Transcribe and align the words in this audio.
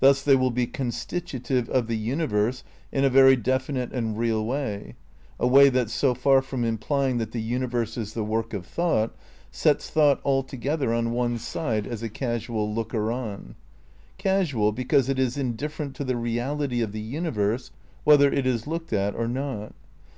Thus 0.00 0.22
they 0.22 0.34
will 0.34 0.50
be 0.50 0.66
Refation 0.66 0.72
constitutive 0.72 1.68
of 1.68 1.88
the 1.88 1.96
universe 1.98 2.64
in 2.90 3.04
a 3.04 3.10
very 3.10 3.36
definite 3.36 3.92
and 3.92 4.16
real 4.16 4.42
^ 4.42 4.42
j 4.42 4.48
way, 4.48 4.94
a 5.38 5.46
way 5.46 5.68
that, 5.68 5.90
so 5.90 6.14
far 6.14 6.40
from 6.40 6.64
implying 6.64 7.18
that 7.18 7.32
the 7.32 7.42
universe 7.42 7.98
edge 7.98 8.02
is 8.04 8.14
the 8.14 8.24
work 8.24 8.54
of 8.54 8.64
thought, 8.64 9.14
sets 9.50 9.90
thought 9.90 10.22
altogether 10.24 10.94
on 10.94 11.12
one 11.12 11.36
side 11.36 11.86
as 11.86 12.02
a 12.02 12.08
ca^al 12.08 12.74
looker 12.74 13.12
on. 13.12 13.56
Casual 14.16 14.72
because 14.72 15.10
it 15.10 15.18
is 15.18 15.36
indif 15.36 15.76
ferent 15.76 15.92
to 15.96 16.02
the 16.04 16.16
reality 16.16 16.80
of 16.80 16.92
the 16.92 17.00
universe 17.02 17.70
whether 18.04 18.32
it 18.32 18.46
is 18.46 18.66
looked 18.66 18.94
on 18.94 18.98
at 19.00 19.14
or 19.14 19.28
not. 19.28 19.74